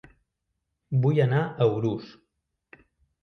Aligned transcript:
Vull 1.03 1.19
anar 1.25 1.41
a 1.45 1.67
Urús 1.73 2.09